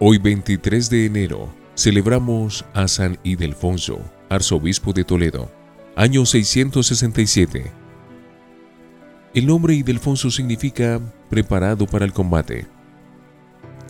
Hoy 0.00 0.18
23 0.18 0.90
de 0.90 1.06
enero 1.06 1.48
celebramos 1.74 2.64
a 2.72 2.86
San 2.86 3.18
Ildefonso, 3.24 3.98
arzobispo 4.28 4.92
de 4.92 5.02
Toledo, 5.02 5.50
año 5.96 6.24
667. 6.24 7.72
El 9.34 9.46
nombre 9.48 9.74
Ildefonso 9.74 10.30
significa 10.30 11.00
preparado 11.28 11.84
para 11.84 12.04
el 12.04 12.12
combate. 12.12 12.68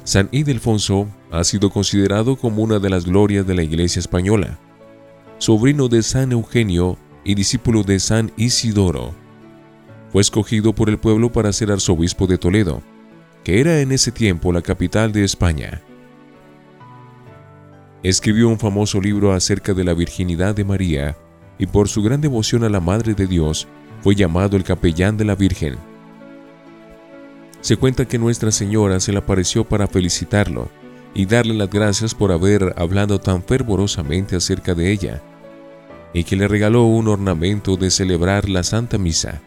San 0.02 0.30
Ildefonso 0.32 1.08
ha 1.30 1.44
sido 1.44 1.68
considerado 1.68 2.36
como 2.36 2.62
una 2.62 2.78
de 2.78 2.88
las 2.88 3.04
glorias 3.04 3.46
de 3.46 3.54
la 3.54 3.62
Iglesia 3.62 4.00
española, 4.00 4.58
sobrino 5.36 5.88
de 5.88 6.02
San 6.02 6.32
Eugenio 6.32 6.96
y 7.22 7.34
discípulo 7.34 7.82
de 7.82 8.00
San 8.00 8.32
Isidoro. 8.38 9.12
Fue 10.10 10.22
escogido 10.22 10.72
por 10.72 10.88
el 10.88 10.96
pueblo 10.98 11.30
para 11.30 11.52
ser 11.52 11.70
arzobispo 11.70 12.26
de 12.26 12.38
Toledo, 12.38 12.80
que 13.44 13.60
era 13.60 13.82
en 13.82 13.92
ese 13.92 14.10
tiempo 14.10 14.54
la 14.54 14.62
capital 14.62 15.12
de 15.12 15.22
España. 15.24 15.82
Escribió 18.02 18.48
un 18.48 18.58
famoso 18.58 19.00
libro 19.00 19.32
acerca 19.32 19.74
de 19.74 19.82
la 19.82 19.92
virginidad 19.92 20.54
de 20.54 20.64
María 20.64 21.16
y 21.58 21.66
por 21.66 21.88
su 21.88 22.02
gran 22.02 22.20
devoción 22.20 22.62
a 22.62 22.68
la 22.68 22.80
Madre 22.80 23.14
de 23.14 23.26
Dios 23.26 23.66
fue 24.02 24.14
llamado 24.14 24.56
el 24.56 24.62
capellán 24.62 25.16
de 25.16 25.24
la 25.24 25.34
Virgen. 25.34 25.76
Se 27.60 27.76
cuenta 27.76 28.06
que 28.06 28.18
Nuestra 28.18 28.52
Señora 28.52 29.00
se 29.00 29.10
le 29.10 29.18
apareció 29.18 29.64
para 29.64 29.88
felicitarlo 29.88 30.68
y 31.12 31.26
darle 31.26 31.54
las 31.54 31.68
gracias 31.68 32.14
por 32.14 32.30
haber 32.30 32.74
hablado 32.76 33.18
tan 33.18 33.42
fervorosamente 33.42 34.36
acerca 34.36 34.74
de 34.74 34.92
ella, 34.92 35.20
y 36.12 36.22
que 36.22 36.36
le 36.36 36.46
regaló 36.46 36.84
un 36.84 37.08
ornamento 37.08 37.76
de 37.76 37.90
celebrar 37.90 38.48
la 38.48 38.62
Santa 38.62 38.98
Misa. 38.98 39.40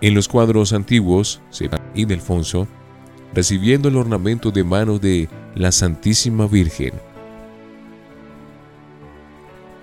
En 0.00 0.14
los 0.14 0.28
cuadros 0.28 0.72
antiguos, 0.72 1.42
se 1.50 1.68
y 1.94 2.06
Delfonso, 2.06 2.66
recibiendo 3.34 3.88
el 3.88 3.96
ornamento 3.96 4.50
de 4.50 4.64
mano 4.64 4.98
de 4.98 5.28
la 5.54 5.70
Santísima 5.70 6.46
Virgen. 6.46 6.92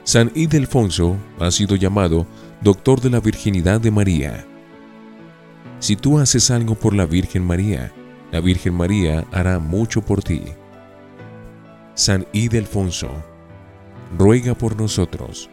San 0.03 0.31
Ildefonso 0.33 1.17
ha 1.39 1.51
sido 1.51 1.75
llamado 1.75 2.25
Doctor 2.61 3.01
de 3.01 3.11
la 3.11 3.19
Virginidad 3.19 3.79
de 3.79 3.91
María. 3.91 4.45
Si 5.79 5.95
tú 5.95 6.17
haces 6.17 6.49
algo 6.49 6.75
por 6.75 6.95
la 6.95 7.05
Virgen 7.05 7.45
María, 7.45 7.93
la 8.31 8.41
Virgen 8.41 8.73
María 8.73 9.25
hará 9.31 9.59
mucho 9.59 10.01
por 10.01 10.23
ti. 10.23 10.41
San 11.93 12.25
Ildefonso, 12.33 13.11
ruega 14.17 14.55
por 14.55 14.75
nosotros. 14.75 15.49